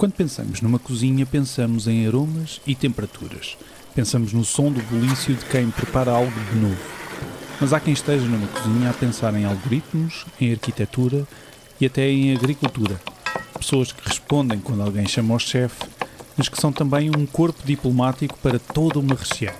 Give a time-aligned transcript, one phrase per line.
[0.00, 3.58] Quando pensamos numa cozinha, pensamos em aromas e temperaturas.
[3.94, 6.80] Pensamos no som do bulício de quem prepara algo de novo.
[7.60, 11.28] Mas há quem esteja numa cozinha a pensar em algoritmos, em arquitetura
[11.78, 12.98] e até em agricultura.
[13.58, 15.84] Pessoas que respondem quando alguém chama o chefe,
[16.34, 19.52] mas que são também um corpo diplomático para toda uma região.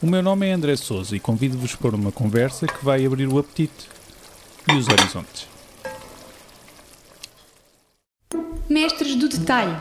[0.00, 3.38] O meu nome é André Souza e convido-vos para uma conversa que vai abrir o
[3.38, 3.90] apetite
[4.66, 5.58] e os horizontes.
[8.68, 9.76] Mestres do Detalhe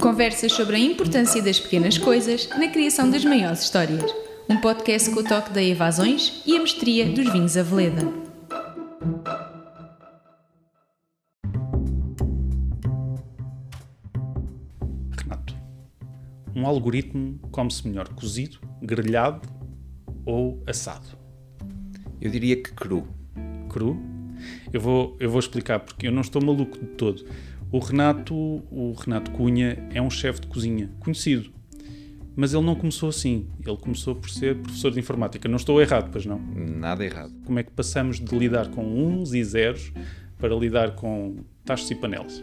[0.00, 4.14] Conversas sobre a importância das pequenas coisas na criação das maiores histórias.
[4.48, 8.02] Um podcast com o toque da evasões e a mestria dos vinhos Aveleda.
[15.18, 15.54] Renato,
[16.54, 19.48] um algoritmo come-se melhor cozido, grelhado
[20.24, 21.08] ou assado?
[22.20, 23.06] Eu diria que cru.
[23.68, 24.00] Cru?
[24.72, 27.24] Eu vou, eu vou explicar porque eu não estou maluco de todo.
[27.70, 31.50] O Renato, o Renato Cunha é um chefe de cozinha conhecido,
[32.36, 33.48] mas ele não começou assim.
[33.66, 35.48] Ele começou por ser professor de informática.
[35.48, 36.38] Não estou errado, pois não?
[36.38, 37.32] Nada errado.
[37.44, 39.92] Como é que passamos de lidar com uns e zeros
[40.38, 42.42] para lidar com tachos e panelas?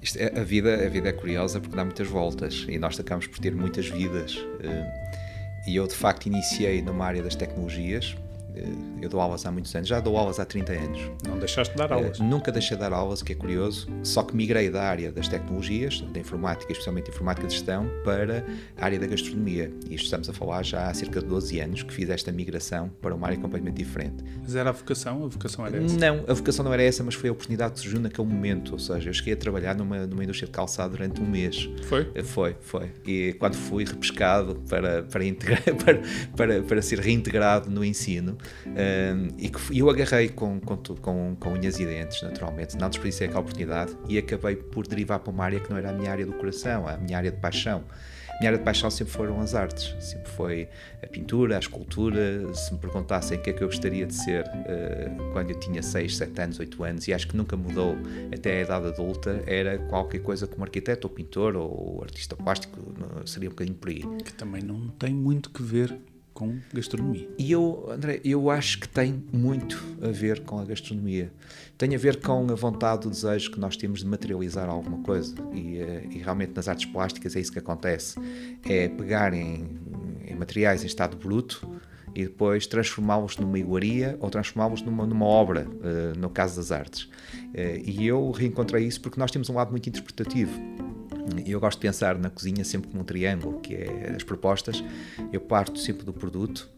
[0.00, 3.26] Isto é, a, vida, a vida é curiosa porque dá muitas voltas e nós acabamos
[3.26, 4.38] por ter muitas vidas.
[4.60, 5.18] Eh,
[5.66, 8.16] e eu, de facto, iniciei numa área das tecnologias,
[9.00, 11.00] eu dou aulas há muitos anos, já dou aulas há 30 anos.
[11.26, 12.18] Não deixaste de dar aulas?
[12.18, 15.10] Uh, nunca deixei de dar aulas, o que é curioso, só que migrei da área
[15.12, 18.44] das tecnologias, da informática, especialmente informática de gestão, para
[18.76, 19.72] a área da gastronomia.
[19.88, 22.90] E isto estamos a falar já há cerca de 12 anos que fiz esta migração
[23.00, 24.24] para uma área completamente diferente.
[24.42, 25.24] Mas era a vocação?
[25.24, 25.96] A vocação era essa?
[25.96, 28.72] Não, a vocação não era essa, mas foi a oportunidade que surgiu naquele momento.
[28.72, 31.68] Ou seja, eu cheguei a trabalhar numa, numa indústria de calçado durante um mês.
[31.84, 32.02] Foi?
[32.02, 32.90] Uh, foi, foi.
[33.06, 36.00] E quando fui repescado para, para, integrar, para,
[36.36, 41.52] para, para ser reintegrado no ensino, um, e que eu agarrei com, com, com, com
[41.52, 45.60] unhas e dentes, naturalmente, não desperdicei aquela oportunidade e acabei por derivar para uma área
[45.60, 47.84] que não era a minha área do coração, a minha área de paixão.
[48.28, 50.68] A minha área de paixão sempre foram as artes, sempre foi
[51.02, 52.54] a pintura, a escultura.
[52.54, 55.82] Se me perguntassem o que é que eu gostaria de ser uh, quando eu tinha
[55.82, 57.96] 6, 7 anos, 8 anos, e acho que nunca mudou
[58.32, 62.78] até a idade adulta, era qualquer coisa como arquiteto ou pintor ou artista plástico,
[63.26, 64.04] seria um bocadinho por aí.
[64.24, 65.98] Que também não tem muito que ver
[66.38, 67.28] com gastronomia.
[67.36, 71.32] E eu, André, eu acho que tem muito a ver com a gastronomia.
[71.76, 75.34] Tem a ver com a vontade, o desejo que nós temos de materializar alguma coisa.
[75.52, 78.20] E, eh, e realmente nas artes plásticas é isso que acontece.
[78.64, 79.80] É pegar em,
[80.28, 81.68] em materiais em estado bruto
[82.14, 87.02] e depois transformá-los numa iguaria ou transformá-los numa, numa obra, uh, no caso das artes.
[87.02, 90.52] Uh, e eu reencontrei isso porque nós temos um lado muito interpretativo
[91.46, 94.82] eu gosto de pensar na cozinha sempre como um triângulo, que é as propostas.
[95.32, 96.68] Eu parto sempre do produto,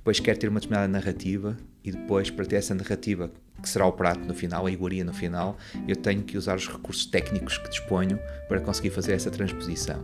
[0.00, 3.30] depois quero ter uma determinada narrativa e depois, para ter essa narrativa,
[3.60, 6.66] que será o prato no final, a iguaria no final, eu tenho que usar os
[6.66, 8.18] recursos técnicos que disponho
[8.48, 10.02] para conseguir fazer essa transposição.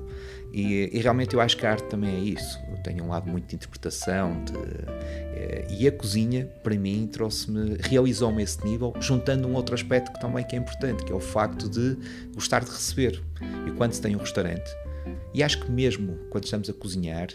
[0.53, 2.61] E, e realmente eu acho que a arte também é isso.
[2.71, 7.79] Eu tenho um lado muito de interpretação de, eh, e a cozinha, para mim, trouxe-me,
[7.81, 11.21] realizou-me esse nível, juntando um outro aspecto que também que é importante, que é o
[11.21, 11.97] facto de
[12.35, 13.23] gostar de receber.
[13.67, 14.71] E quando se tem um restaurante,
[15.33, 17.29] e acho que mesmo quando estamos a cozinhar,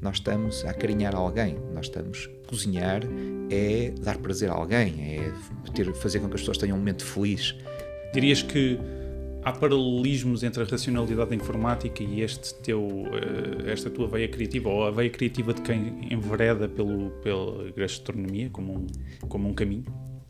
[0.00, 3.02] nós estamos a acarinhar alguém, nós estamos a cozinhar
[3.50, 5.32] é dar prazer a alguém, é
[5.74, 7.54] ter, fazer com que as pessoas tenham um momento feliz.
[8.14, 8.78] Dirias que
[9.42, 14.68] há paralelismos entre a racionalidade da informática e este teu, eh, esta tua veia criativa,
[14.68, 18.86] ou a veia criativa de quem envereda pelo, pela gastronomia como um,
[19.28, 19.84] como um caminho?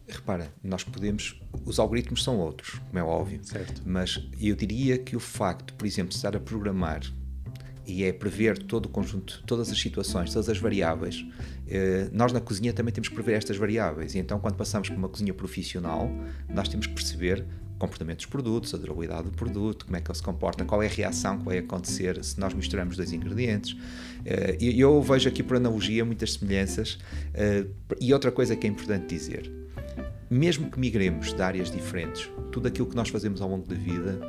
[0.09, 1.41] Repara, nós podemos.
[1.64, 3.38] Os algoritmos são outros, como é óbvio.
[3.44, 3.82] Certo.
[3.86, 7.00] Mas eu diria que o facto, por exemplo, de estar a programar
[7.90, 11.24] e é prever todo o conjunto, todas as situações, todas as variáveis.
[11.66, 14.98] Eh, nós na cozinha também temos que prever estas variáveis, e então quando passamos para
[14.98, 16.10] uma cozinha profissional,
[16.48, 17.44] nós temos que perceber
[17.80, 20.86] comportamento dos produtos, a durabilidade do produto, como é que ele se comporta, qual é
[20.86, 23.74] a reação que vai acontecer se nós misturamos dois ingredientes.
[24.24, 26.98] Eh, eu vejo aqui por analogia muitas semelhanças.
[27.34, 27.66] Eh,
[27.98, 29.50] e outra coisa que é importante dizer:
[30.30, 34.20] mesmo que migremos de áreas diferentes, tudo aquilo que nós fazemos ao longo da vida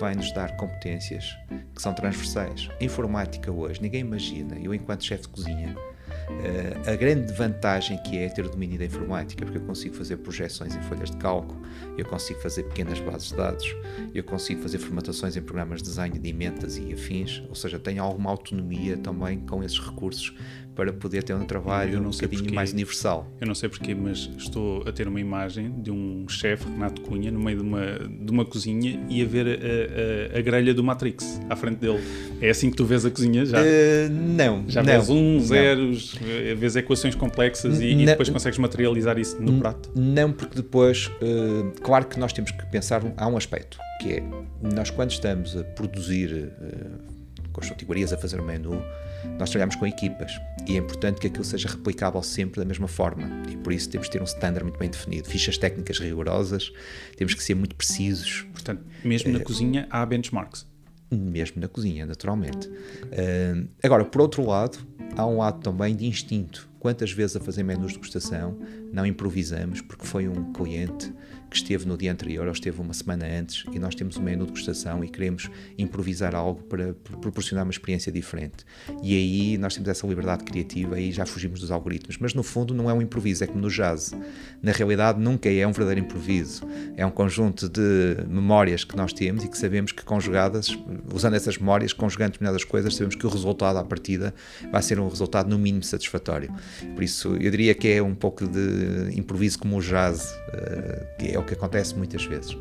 [0.00, 1.36] vai nos dar competências
[1.74, 2.68] que são transversais.
[2.80, 5.76] Informática hoje, ninguém imagina, eu enquanto chefe de cozinha,
[6.30, 10.16] Uh, a grande vantagem que é ter o domínio da informática, porque eu consigo fazer
[10.18, 11.60] projeções em folhas de cálculo,
[11.98, 13.76] eu consigo fazer pequenas bases de dados,
[14.14, 18.02] eu consigo fazer formatações em programas de desenho de emendas e afins, ou seja, tenho
[18.02, 20.32] alguma autonomia também com esses recursos
[20.74, 22.54] para poder ter um trabalho um bocadinho porquê.
[22.54, 23.26] mais universal.
[23.40, 27.30] Eu não sei porquê, mas estou a ter uma imagem de um chefe, Renato Cunha,
[27.30, 30.82] no meio de uma, de uma cozinha e a ver a, a, a, grelha do
[30.82, 32.00] Matrix à frente dele.
[32.40, 33.58] É assim que tu vês a cozinha já?
[33.60, 34.64] Uh, não.
[34.68, 39.40] Já não, vês um, zeros, eh, vês equações complexas e, e, depois consegues materializar isso
[39.40, 39.90] no prato?
[39.94, 44.22] Não, porque depois, uh, claro que nós temos que pensar, há um aspecto, que é,
[44.62, 48.82] nós quando estamos a produzir uh, com as categorias a fazer o menu,
[49.38, 50.32] nós trabalhamos com equipas
[50.66, 54.08] e é importante que aquilo seja replicável sempre da mesma forma e por isso temos
[54.08, 56.72] que ter um standard muito bem definido, fichas técnicas rigorosas,
[57.16, 58.46] temos que ser muito precisos.
[58.52, 60.66] Portanto, mesmo na uh, cozinha há benchmarks?
[61.10, 62.68] Mesmo na cozinha, naturalmente.
[62.68, 64.78] Uh, agora, por outro lado,
[65.16, 66.69] há um lado também de instinto.
[66.80, 68.58] Quantas vezes a fazer menus de degustação
[68.90, 71.12] não improvisamos porque foi um cliente
[71.50, 74.46] que esteve no dia anterior ou esteve uma semana antes e nós temos um menu
[74.46, 78.64] de degustação e queremos improvisar algo para proporcionar uma experiência diferente.
[79.02, 82.16] E aí nós temos essa liberdade criativa e já fugimos dos algoritmos.
[82.18, 84.12] Mas no fundo não é um improviso, é como no jazz.
[84.62, 86.64] Na realidade nunca é um verdadeiro improviso.
[86.96, 90.78] É um conjunto de memórias que nós temos e que sabemos que conjugadas,
[91.12, 94.32] usando essas memórias, conjugando determinadas coisas, sabemos que o resultado à partida
[94.70, 96.54] vai ser um resultado no mínimo satisfatório.
[96.94, 101.28] Por isso eu diria que é um pouco de improviso como o jazz, eh, que
[101.34, 102.56] é o que acontece muitas vezes.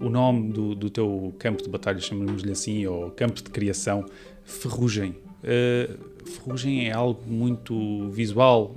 [0.00, 4.04] O nome do, do teu campo de batalha, chamamos-lhe assim, ou campo de criação,
[4.44, 5.16] Ferrugem.
[5.42, 8.74] Uh, ferrugem é algo muito visual,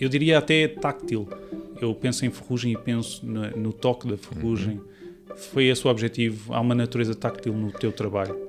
[0.00, 1.28] eu diria até táctil.
[1.80, 4.76] Eu penso em ferrugem e penso no, no toque da ferrugem.
[4.76, 4.95] Uhum.
[5.36, 6.52] Foi esse o objetivo?
[6.54, 8.46] Há uma natureza táctil no teu trabalho?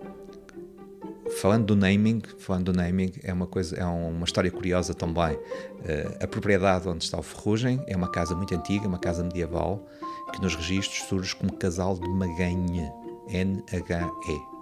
[1.37, 5.35] falando do naming, falando do naming, é uma coisa, é uma história curiosa também.
[5.35, 9.87] Uh, a propriedade onde está o Ferrugem é uma casa muito antiga, uma casa medieval,
[10.33, 12.91] que nos registros surge como Casal de Maganha,
[13.29, 14.57] N-H-E.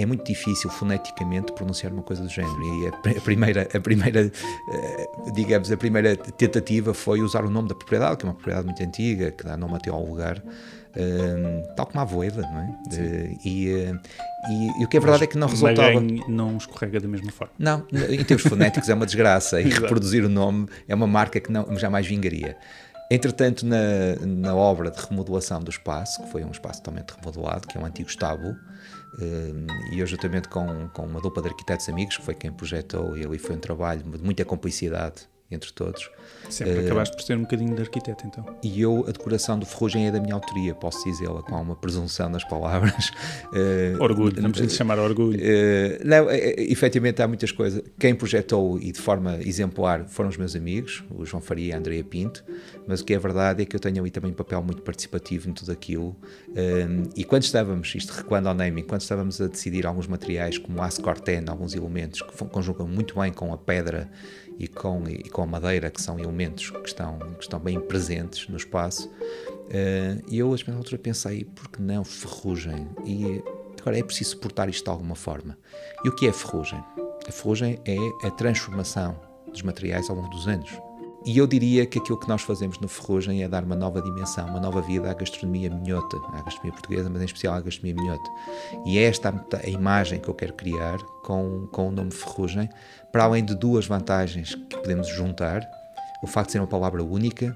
[0.00, 5.32] É muito difícil foneticamente pronunciar uma coisa do género e a, primeira, a primeira, uh,
[5.32, 8.82] digamos, a primeira tentativa foi usar o nome da propriedade, que é uma propriedade muito
[8.82, 10.42] antiga, que dá nome até ao lugar,
[10.98, 12.66] uh, tal como a Voeda, não é?
[12.66, 14.00] Uh, e, uh,
[14.50, 16.00] e, e, o que é verdade Mas é que não resultava.
[16.28, 17.52] não escorrega da mesma forma.
[17.58, 21.50] Não, em termos fonéticos é uma desgraça e reproduzir o nome é uma marca que
[21.50, 22.56] não, jamais vingaria.
[23.10, 27.78] Entretanto, na, na obra de remodelação do espaço, que foi um espaço totalmente remodelado, que
[27.78, 28.54] é um antigo estábulo,
[29.90, 33.24] e eu juntamente com, com uma dupla de arquitetos amigos, que foi quem projetou, e
[33.24, 36.10] ali foi um trabalho de muita complicidade entre todos.
[36.50, 38.44] Sempre uh, acabaste por ser um bocadinho de arquiteto, então.
[38.62, 42.28] E eu, a decoração do Ferrugem é da minha autoria, posso dizê-la com uma presunção
[42.28, 43.08] nas palavras.
[43.46, 45.38] Uh, orgulho, vamos lhe chamar orgulho.
[45.38, 47.82] Uh, não, efetivamente há muitas coisas.
[47.98, 51.78] Quem projetou e de forma exemplar foram os meus amigos, o João Faria e a
[51.78, 52.44] Andrea Pinto,
[52.86, 55.48] mas o que é verdade é que eu tenho ali também um papel muito participativo
[55.48, 56.14] em tudo aquilo.
[57.16, 61.02] e quando estávamos, isto recuando ao naming, quando estávamos a decidir alguns materiais como aço
[61.02, 64.10] corten, alguns elementos que conjugam muito bem com a pedra
[64.58, 68.48] e com, e com a madeira, que são elementos que estão, que estão bem presentes
[68.48, 69.08] no espaço.
[69.08, 72.88] Uh, e eu, a certa altura, pensei, por que não ferrugem?
[73.04, 73.42] E
[73.80, 75.56] agora é preciso suportar isto de alguma forma.
[76.04, 76.82] E o que é ferrugem?
[77.26, 79.20] A ferrugem é a transformação
[79.50, 80.70] dos materiais ao longo dos anos.
[81.28, 84.48] E eu diria que aquilo que nós fazemos no Ferrugem é dar uma nova dimensão,
[84.48, 88.30] uma nova vida à gastronomia minhota, à gastronomia portuguesa, mas em especial à gastronomia minhota.
[88.86, 89.28] E é esta
[89.62, 92.70] a imagem que eu quero criar com, com o nome Ferrugem,
[93.12, 95.60] para além de duas vantagens que podemos juntar:
[96.22, 97.54] o facto de ser uma palavra única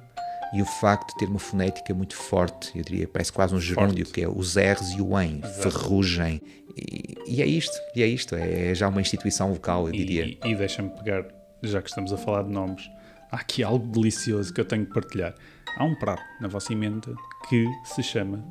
[0.52, 4.04] e o facto de ter uma fonética muito forte, eu diria, parece quase um gerúndio,
[4.04, 6.42] que é os R's e o EN, Ferrugem.
[6.76, 10.26] E, e, é isto, e é isto, é já uma instituição vocal, eu diria.
[10.26, 11.24] E, e deixa-me pegar,
[11.62, 12.90] já que estamos a falar de nomes
[13.32, 15.34] há aqui algo delicioso que eu tenho que partilhar.
[15.78, 17.14] Há um prato na vossa emenda
[17.48, 18.44] que se chama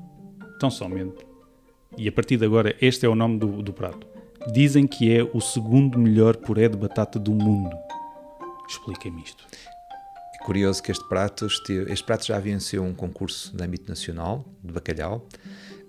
[0.59, 1.23] tão somente,
[1.97, 4.07] e a partir de agora este é o nome do, do prato.
[4.51, 7.77] Dizem que é o segundo melhor puré de batata do mundo.
[8.67, 9.45] Expliquem-me isto.
[10.33, 14.73] É curioso que este prato, este prato já venceu um concurso de âmbito nacional de
[14.73, 15.27] bacalhau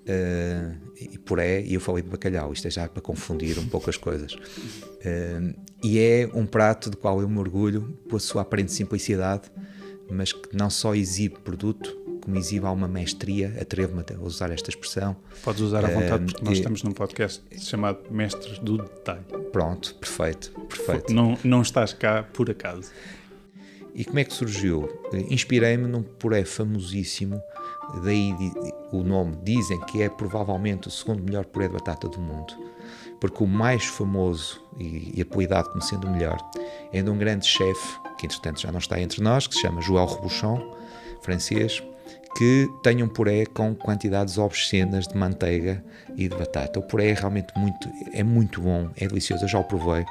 [0.03, 3.89] Uh, e puré, e eu falei de bacalhau, isto é já para confundir um pouco
[3.89, 4.35] as coisas.
[4.35, 9.51] Uh, e é um prato do qual eu me orgulho pela sua aparente simplicidade,
[10.11, 15.17] mas que não só exibe produto, como exibe alguma mestria, atrevo-me a usar esta expressão.
[15.43, 19.25] Podes usar à vontade, porque nós estamos num podcast chamado Mestres do Detalhe.
[19.53, 21.13] Pronto, perfeito, perfeito.
[21.13, 22.91] Não, não estás cá por acaso.
[23.95, 24.89] E como é que surgiu?
[25.29, 27.41] Inspirei-me num puré famosíssimo
[28.01, 28.35] daí
[28.91, 32.55] o nome, dizem que é provavelmente o segundo melhor puré de batata do mundo,
[33.21, 36.39] porque o mais famoso e, e apelidado como sendo o melhor
[36.93, 39.81] é de um grande chefe, que entretanto já não está entre nós, que se chama
[39.81, 40.77] João Robuchon,
[41.23, 41.83] francês,
[42.37, 45.85] que tenha um puré com quantidades obscenas de manteiga
[46.17, 46.79] e de batata.
[46.81, 50.05] O puré é realmente muito, é muito bom, é delicioso, eu já o provei.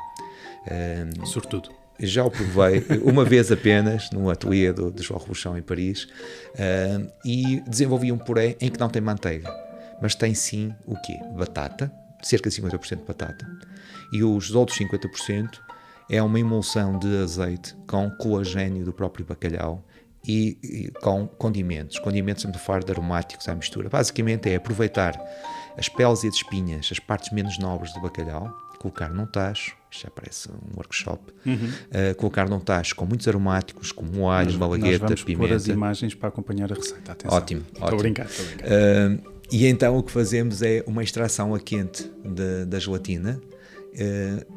[0.70, 1.81] Um, Sobretudo.
[2.02, 7.12] Já o provei uma vez apenas no ateliê do, de João Revolução em Paris uh,
[7.24, 9.54] e desenvolvi um puré em que não tem manteiga,
[10.02, 11.20] mas tem sim o quê?
[11.38, 11.92] Batata,
[12.24, 13.48] cerca de 50% de batata,
[14.12, 15.60] e os outros 50%
[16.10, 19.86] é uma emulsão de azeite com colagênio do próprio bacalhau
[20.28, 22.00] e, e com condimentos.
[22.00, 23.90] Condimentos de aromáticos à mistura.
[23.90, 25.20] Basicamente é aproveitar
[25.78, 30.10] as peles e as espinhas, as partes menos nobres do bacalhau, colocar num tacho, já
[30.10, 31.56] parece um workshop, uhum.
[31.56, 35.48] uh, colocar num tacho com muitos aromáticos, como alho, malagueta, nós vamos pimenta.
[35.50, 37.38] pôr as imagens para acompanhar a receita, atenção.
[37.38, 38.00] Ótimo, Estou ótimo.
[38.00, 38.68] a brincar, estou a brincar.
[38.68, 43.42] Uh, e então o que fazemos é uma extração a quente da, da gelatina,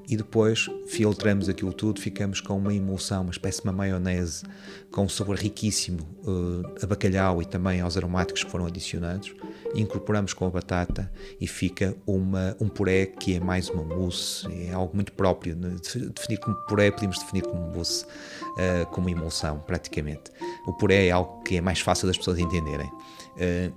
[0.09, 4.45] e depois filtramos aquilo tudo, ficamos com uma emulsão, uma espécie de uma maionese
[4.93, 9.35] com um sabor riquíssimo uh, a bacalhau e também aos aromáticos que foram adicionados.
[9.75, 11.11] Incorporamos com a batata
[11.41, 15.57] e fica uma, um puré que é mais uma mousse, é algo muito próprio.
[15.57, 15.75] Né?
[16.15, 20.31] Definir como puré, podemos definir como mousse, uh, como emulsão, praticamente.
[20.65, 22.91] O puré é algo que é mais fácil das pessoas entenderem.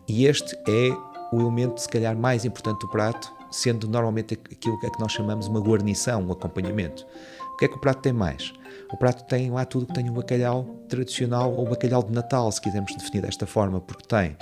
[0.08, 0.90] e este é
[1.34, 5.60] o elemento, se calhar, mais importante do prato sendo normalmente aquilo que nós chamamos uma
[5.60, 7.06] guarnição, um acompanhamento.
[7.54, 8.54] O que é que o prato tem mais?
[8.94, 12.62] O prato tem lá tudo que tem um bacalhau tradicional ou bacalhau de Natal, se
[12.62, 14.38] quisermos definir desta forma, porque tem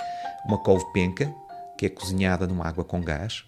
[0.46, 1.34] uma couve penca,
[1.78, 3.44] que é cozinhada numa água com gás.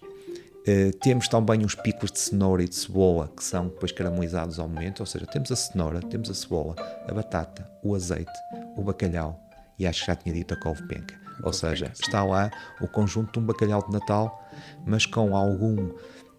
[0.67, 4.67] Uh, temos também uns picos de cenoura e de cebola que são depois caramelizados ao
[4.67, 6.75] momento, ou seja, temos a cenoura, temos a cebola,
[7.07, 8.31] a batata, o azeite,
[8.75, 9.39] o bacalhau
[9.79, 11.28] e acho que já tinha dito a couve penca.
[11.43, 14.49] Ou seja, está lá o conjunto de um bacalhau de Natal,
[14.85, 15.91] mas com algum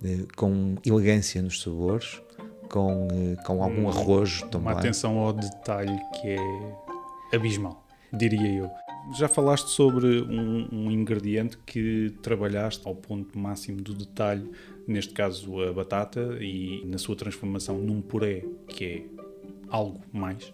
[0.03, 2.23] eh, com elegância nos sabores,
[2.71, 4.73] com, eh, com algum hum, arrojo também.
[4.73, 8.71] Uma atenção ao detalhe que é abismal, diria eu.
[9.19, 14.51] Já falaste sobre um, um, ingrediente que trabalhaste ao ponto máximo do detalhe,
[14.87, 19.05] neste caso a batata, e na sua transformação num puré, que é
[19.69, 20.53] algo mais.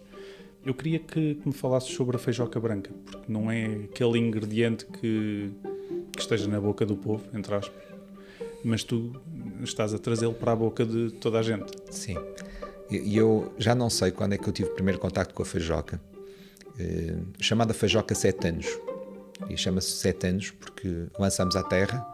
[0.67, 4.85] Eu queria que, que me falasses sobre a feijoca branca, porque não é aquele ingrediente
[4.85, 5.49] que,
[6.11, 7.81] que esteja na boca do povo, entre aspas,
[8.65, 9.13] mas tu
[9.63, 11.71] estás a trazê-lo para a boca de toda a gente.
[11.89, 12.17] Sim.
[12.91, 15.45] E eu já não sei quando é que eu tive o primeiro contacto com a
[15.45, 16.01] feijoca,
[16.77, 18.67] eh, chamada feijoca sete anos.
[19.49, 22.05] E chama-se sete anos porque lançamos à terra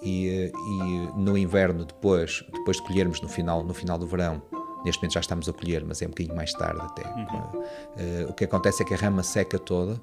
[0.00, 4.40] e, eh, e, no inverno, depois, depois de colhermos no final, no final do verão,
[4.84, 7.08] Neste momento já estamos a colher, mas é um bocadinho mais tarde até.
[7.08, 7.60] Uhum.
[7.60, 10.00] Uh, o que acontece é que a rama seca toda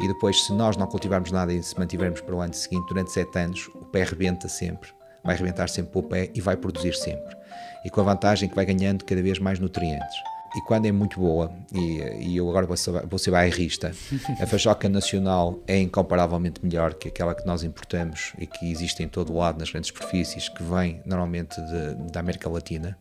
[0.00, 3.10] e depois, se nós não cultivarmos nada e se mantivermos para o ano seguinte, durante
[3.10, 4.90] sete anos, o pé rebenta sempre,
[5.24, 7.36] vai rebentar sempre o pé e vai produzir sempre.
[7.84, 10.16] E com a vantagem que vai ganhando cada vez mais nutrientes.
[10.56, 13.92] E quando é muito boa, e, e eu agora vou ser, vou ser bairrista,
[14.40, 19.08] a fajoca nacional é incomparavelmente melhor que aquela que nós importamos e que existe em
[19.08, 22.96] todo o lado, nas grandes superfícies, que vem normalmente de, da América Latina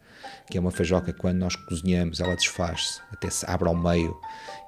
[0.50, 4.16] que é uma feijoca que quando nós cozinhamos ela desfaz-se, até se abre ao meio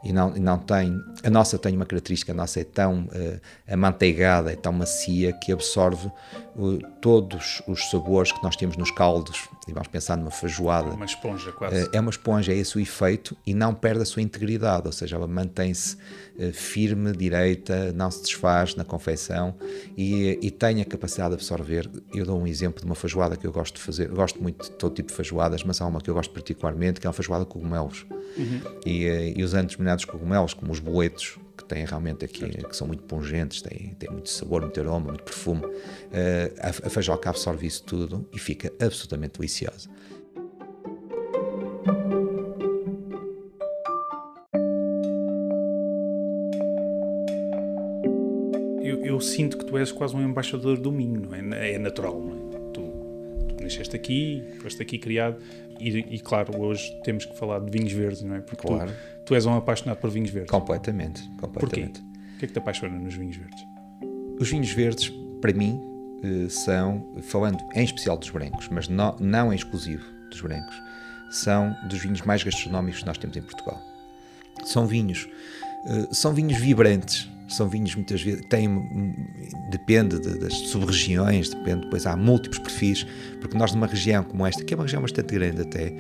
[0.04, 0.98] e não, e não tem.
[1.24, 5.52] A nossa tem uma característica, a nossa é tão uh, amanteigada, é tão macia que
[5.52, 6.08] absorve
[6.56, 9.50] uh, todos os sabores que nós temos nos caldos.
[9.70, 10.90] E vamos pensar numa feijoada.
[10.90, 11.84] Uma esponja, quase.
[11.84, 14.92] Uh, é uma esponja, é esse o efeito e não perde a sua integridade, ou
[14.92, 15.98] seja, ela mantém-se
[16.54, 19.54] firme, direita, não se desfaz na confecção
[19.98, 21.90] e, e tem a capacidade de absorver.
[22.14, 24.64] Eu dou um exemplo de uma feijoada que eu gosto de fazer, eu gosto muito
[24.64, 27.14] de todo tipo de feijoadas, mas há uma que eu gosto particularmente, que é uma
[27.14, 28.06] feijoada com cogumelos.
[28.38, 28.62] Uhum.
[28.86, 33.04] E, e usando determinados cogumelos, como os boletos, que têm realmente aqui, que são muito
[33.04, 35.72] pungentes, têm, têm muito sabor, muito aroma, muito perfume, uh,
[36.60, 39.90] a, a feijoca absorve isso tudo e fica absolutamente deliciosa.
[49.20, 51.74] eu sinto que tu és quase um embaixador do Minho, não é?
[51.74, 52.72] É natural, não é?
[52.72, 52.82] Tu,
[53.50, 55.42] tu nasceste aqui, foste aqui criado
[55.78, 58.42] e, e, claro, hoje temos que falar de vinhos verdes, não é?
[58.42, 58.90] Porque claro.
[58.92, 58.96] tu,
[59.30, 60.50] tu és um apaixonado por vinhos verdes.
[60.50, 62.02] Completamente, completamente.
[62.02, 62.20] Porquê?
[62.36, 63.64] O que é que te apaixona nos vinhos verdes?
[64.40, 65.80] Os vinhos verdes, para mim,
[66.24, 70.76] eh, são, falando em especial dos brancos, mas não, não em exclusivo dos brancos,
[71.30, 73.80] são dos vinhos mais gastronómicos que nós temos em Portugal.
[74.66, 75.30] São vinhos,
[75.86, 79.16] eh, são vinhos vibrantes, são vinhos muitas vezes, têm,
[79.72, 83.06] depende de, das sub-regiões, depende, depois há múltiplos perfis,
[83.40, 85.92] porque nós numa região como esta, que é uma região bastante grande até,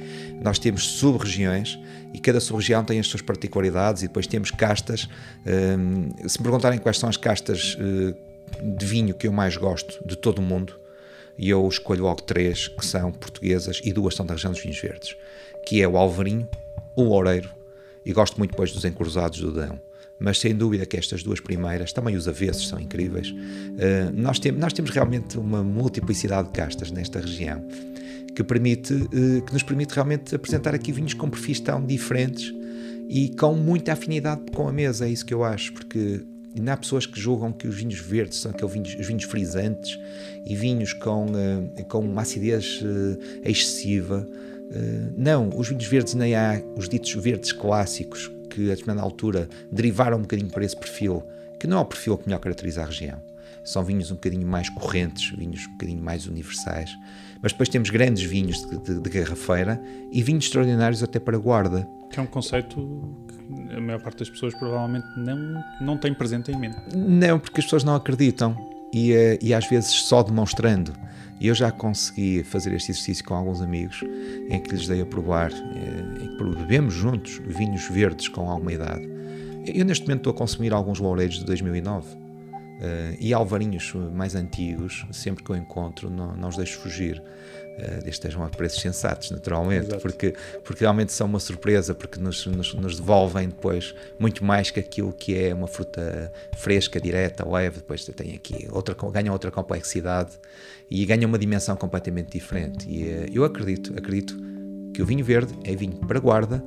[0.41, 1.79] nós temos sub-regiões
[2.13, 5.08] e cada sub-região tem as suas particularidades e depois temos castas.
[5.46, 8.13] Hum, se me perguntarem quais são as castas hum,
[8.77, 10.79] de vinho que eu mais gosto de todo o mundo,
[11.38, 14.79] e eu escolho logo três que são portuguesas e duas são da região dos vinhos
[14.79, 15.15] verdes,
[15.65, 16.48] que é o Alvarinho,
[16.96, 17.50] o Loureiro
[18.06, 19.79] e gosto muito depois dos encruzados do Dão
[20.19, 23.31] mas sem dúvida que estas duas primeiras, também os avessos são incríveis.
[23.31, 27.65] Uh, nós, tem, nós temos realmente uma multiplicidade de castas nesta região
[28.35, 32.53] que, permite, uh, que nos permite realmente apresentar aqui vinhos com perfis tão diferentes
[33.07, 36.21] e com muita afinidade com a mesa, é isso que eu acho, porque
[36.55, 39.97] ainda há pessoas que julgam que os vinhos verdes são aqueles vinhos, os vinhos frisantes
[40.45, 42.83] e vinhos com, uh, com uma acidez
[43.43, 44.27] excessiva.
[45.17, 50.18] não, os vinhos verdes nem há os ditos verdes clássicos que a determinada altura derivaram
[50.18, 51.24] um bocadinho para esse perfil,
[51.60, 53.22] que não é o perfil que melhor caracteriza a região.
[53.63, 56.89] São vinhos um bocadinho mais correntes, vinhos um bocadinho mais universais.
[57.41, 61.88] Mas depois temos grandes vinhos de, de, de garrafeira e vinhos extraordinários até para guarda.
[62.12, 66.51] Que é um conceito que a maior parte das pessoas provavelmente não, não tem presente
[66.51, 66.77] em mente.
[66.96, 70.93] Não, porque as pessoas não acreditam e, eh, e às vezes só demonstrando.
[71.39, 74.03] E eu já consegui fazer este exercício com alguns amigos,
[74.50, 78.74] em que lhes dei a provar, eh, em que bebemos juntos vinhos verdes com alguma
[78.74, 79.08] idade.
[79.65, 82.17] Eu neste momento estou a consumir alguns loureiros de 2009 uh,
[83.19, 87.22] e alvarinhos mais antigos, sempre que eu encontro, não, não os deixo fugir.
[87.79, 90.33] Desde estejam a preços sensatos, naturalmente, porque,
[90.63, 95.13] porque realmente são uma surpresa, porque nos, nos, nos, devolvem depois muito mais que aquilo
[95.13, 100.31] que é uma fruta fresca, direta, leve, depois tem aqui outra, ganham outra complexidade
[100.89, 102.89] e ganham uma dimensão completamente diferente.
[102.89, 104.36] E uh, eu acredito, acredito
[104.93, 106.63] que o vinho verde é vinho para guarda,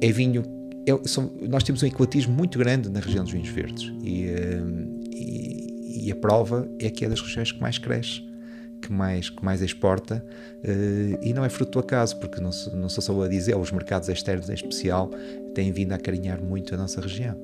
[0.00, 0.42] é vinho.
[0.86, 5.00] É, são, nós temos um ecletismo muito grande na região dos vinhos verdes e, uh,
[5.10, 8.27] e, e a prova é que é das regiões que mais cresce
[8.80, 10.24] que mais, que mais exporta
[10.64, 13.70] uh, e não é fruto do acaso, porque não, não sou só a dizer, os
[13.72, 15.10] mercados externos em especial
[15.54, 17.36] têm vindo a acarinhar muito a nossa região.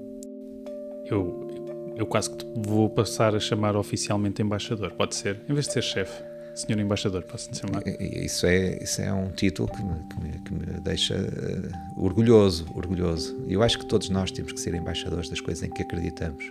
[1.05, 5.73] Eu, eu quase que vou passar a chamar oficialmente embaixador, pode ser, em vez de
[5.73, 6.35] ser chefe.
[6.55, 7.83] Senhor Embaixador, posso lhe chamar?
[8.01, 12.65] Isso é, isso é um título que me, que me, que me deixa uh, orgulhoso,
[12.77, 13.45] orgulhoso.
[13.49, 16.45] Eu acho que todos nós temos que ser embaixadores das coisas em que acreditamos.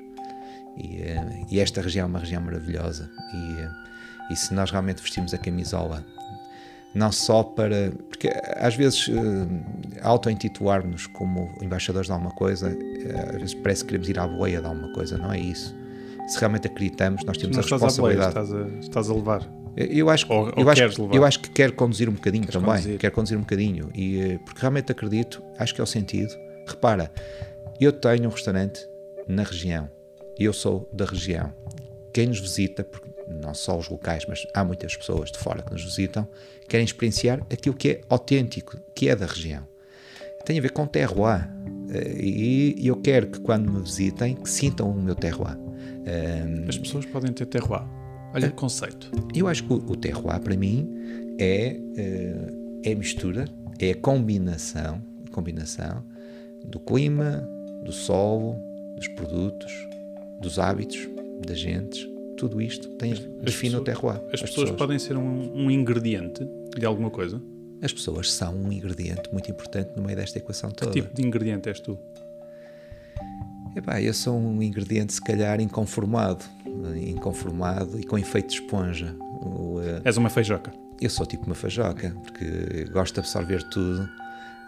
[0.78, 3.10] E, uh, e esta região é uma região maravilhosa.
[3.34, 3.72] E, uh,
[4.30, 6.04] e se nós realmente vestimos a camisola,
[6.94, 7.92] não só para.
[8.08, 9.14] Porque às vezes uh,
[10.02, 14.62] auto-intitular-nos como embaixadores de alguma coisa, uh, às vezes parece que queremos ir à boia
[14.62, 15.76] de alguma coisa, não é isso.
[16.28, 18.30] Se realmente acreditamos, nós temos a responsabilidade.
[18.30, 19.64] Estás a, estás a levar.
[19.76, 22.76] Eu acho, ou, eu, ou acho, eu acho que quer conduzir um bocadinho Queres também.
[22.76, 23.00] Conduzir.
[23.00, 23.90] Quer conduzir um bocadinho.
[23.96, 26.32] E, eh, porque realmente acredito, acho que é o sentido.
[26.68, 27.12] Repara,
[27.82, 28.88] eu tenho um restaurante
[29.28, 29.90] na região.
[30.38, 31.52] Eu sou da região.
[32.14, 35.72] Quem nos visita, porque não só os locais, mas há muitas pessoas de fora que
[35.72, 36.28] nos visitam,
[36.68, 39.68] querem experienciar aquilo que é autêntico, que é da região.
[40.46, 41.50] Tem a ver com terroir.
[41.90, 45.58] Eh, e eu quero que quando me visitem, que sintam o meu terroir.
[46.68, 47.84] As pessoas podem ter terroir.
[48.34, 49.12] Olha o conceito.
[49.34, 50.90] Eu acho que o, o terroir, para mim,
[51.40, 53.46] é, eh, é a mistura,
[53.80, 56.04] é a combinação, combinação
[56.66, 57.48] do clima,
[57.84, 58.56] do solo,
[58.96, 59.72] dos produtos,
[60.42, 61.08] dos hábitos,
[61.46, 62.08] das gentes,
[62.44, 64.18] tudo isto tem, define o terroir.
[64.18, 66.46] As, as pessoas, pessoas, podem ser um, um, ingrediente
[66.78, 67.42] de alguma coisa?
[67.82, 70.92] As pessoas são um ingrediente muito importante no meio desta equação toda.
[70.92, 71.98] Que tipo de ingrediente és tu?
[73.76, 76.44] Epá, eu sou um ingrediente, se calhar, inconformado.
[77.08, 79.16] Inconformado e com efeito de esponja.
[79.20, 80.74] O, uh, És uma feijoca?
[81.00, 84.08] Eu sou tipo uma feijoca, porque gosto de absorver tudo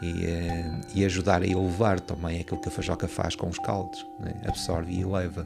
[0.02, 4.06] e, uh, e ajudar a elevar também aquilo que a feijoca faz com os caldos.
[4.20, 4.34] Né?
[4.48, 5.46] Absorve e eleva.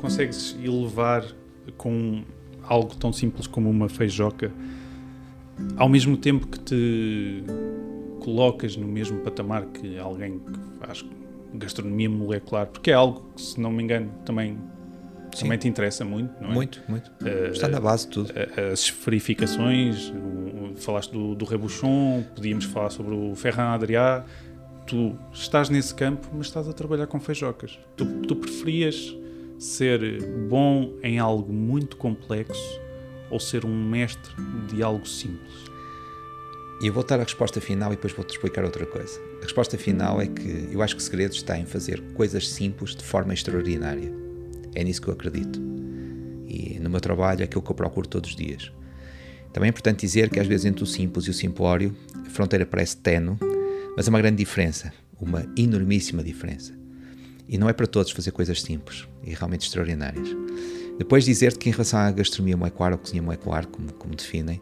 [0.00, 1.24] Consegues elevar
[1.76, 2.22] com
[2.62, 4.50] algo tão simples como uma feijoca,
[5.76, 7.44] ao mesmo tempo que te
[8.20, 11.04] colocas no mesmo patamar que alguém que faz
[11.54, 14.56] gastronomia molecular, porque é algo que, se não me engano, também,
[15.38, 16.54] também te interessa muito, não é?
[16.54, 17.10] Muito, muito.
[17.22, 18.32] Uh, Está na base de tudo.
[18.72, 20.12] As esferificações,
[20.76, 24.24] falaste do, do Rebuchon, podíamos falar sobre o Ferran Adrià.
[24.86, 27.78] Tu estás nesse campo, mas estás a trabalhar com feijocas.
[27.96, 29.16] Tu, tu preferias
[29.60, 32.80] ser bom em algo muito complexo
[33.30, 34.32] ou ser um mestre
[34.68, 35.70] de algo simples?
[36.82, 39.20] E eu vou dar a resposta final e depois vou-te explicar outra coisa.
[39.38, 42.96] A resposta final é que eu acho que o segredo está em fazer coisas simples
[42.96, 44.10] de forma extraordinária.
[44.74, 45.60] É nisso que eu acredito.
[46.48, 48.72] E no meu trabalho é aquilo que eu procuro todos os dias.
[49.52, 51.94] Também é importante dizer que às vezes entre o simples e o simplório
[52.26, 53.36] a fronteira parece tenue,
[53.94, 56.79] mas há uma grande diferença, uma enormíssima diferença.
[57.50, 60.28] E não é para todos fazer coisas simples e realmente extraordinárias.
[60.96, 64.60] Depois dizer-te que em relação à gastronomia molecular ou cozinha molecular, como, como definem,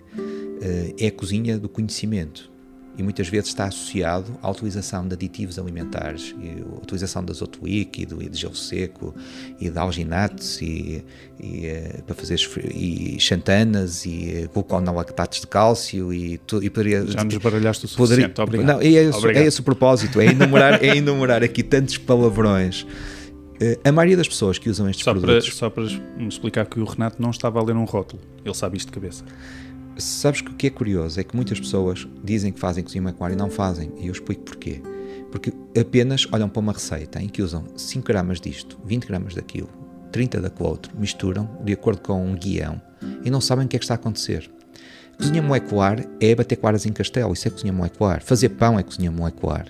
[0.63, 2.51] eh, é a cozinha do conhecimento.
[2.99, 7.61] E muitas vezes está associado à utilização de aditivos alimentares, e a utilização de azoto
[7.65, 9.15] líquido e de gelo seco
[9.61, 11.05] e de alginatos e,
[11.41, 12.37] e eh, para fazer
[12.75, 18.35] e xantanas e gluconolactatos de cálcio e, tu, e poderia, Já nos baralhaste o suficiente,
[18.35, 22.85] poderia, Não, é, esse, é esse o propósito, é enumerar, é enumerar aqui tantos palavrões
[23.61, 25.49] eh, a maioria das pessoas que usam estes só produtos.
[25.49, 25.85] Para, só para
[26.17, 28.93] me explicar que o Renato não estava a ler um rótulo, ele sabe isto de
[28.93, 29.25] cabeça.
[29.99, 33.33] Sabes que o que é curioso é que muitas pessoas dizem que fazem cozinha molecular
[33.33, 34.81] e não fazem, e eu explico porquê.
[35.33, 39.69] Porque apenas olham para uma receita em que usam 5 gramas disto, 20 gramas daquilo,
[40.13, 42.81] 30 daquele outro, misturam de acordo com um guião
[43.25, 44.49] e não sabem o que é que está a acontecer.
[45.17, 48.23] Cozinha molecular é bater claras em castelo, isso é cozinha molecular.
[48.23, 49.67] Fazer pão é cozinha molecular.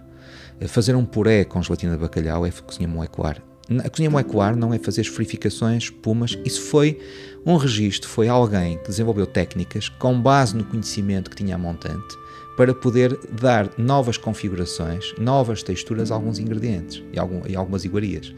[0.67, 3.43] Fazer um puré com gelatina de bacalhau é cozinha molecular.
[3.85, 6.99] A cozinha molecular não é fazer esferificações, espumas, isso foi
[7.45, 12.17] um registro, foi alguém que desenvolveu técnicas com base no conhecimento que tinha a montante
[12.57, 18.35] para poder dar novas configurações, novas texturas a alguns ingredientes e, algum, e algumas iguarias.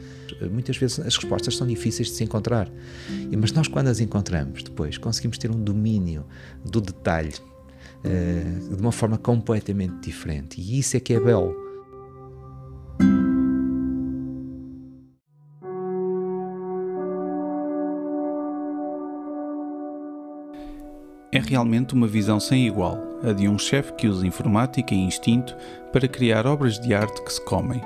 [0.51, 2.71] Muitas vezes as respostas são difíceis de se encontrar,
[3.35, 6.23] mas nós, quando as encontramos depois, conseguimos ter um domínio
[6.63, 7.33] do detalhe
[8.05, 11.70] uh, de uma forma completamente diferente, e isso é que é belo.
[21.33, 25.55] É realmente uma visão sem igual, a de um chefe que usa informática e instinto
[25.93, 27.81] para criar obras de arte que se comem.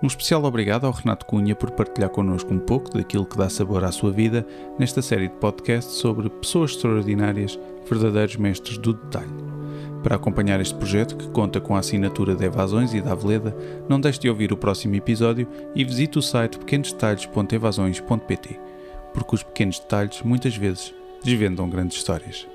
[0.00, 3.82] Um especial obrigado ao Renato Cunha por partilhar connosco um pouco daquilo que dá sabor
[3.82, 4.46] à sua vida
[4.78, 7.58] nesta série de podcasts sobre pessoas extraordinárias,
[7.90, 9.34] verdadeiros mestres do detalhe.
[10.04, 13.56] Para acompanhar este projeto, que conta com a assinatura de Evasões e da Aveleda,
[13.88, 18.60] não deixe de ouvir o próximo episódio e visite o site pequenosdetalhes.evasões.pt,
[19.12, 22.46] porque os pequenos detalhes muitas vezes desvendam grandes histórias.